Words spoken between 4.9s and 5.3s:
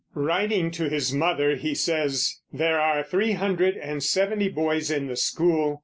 the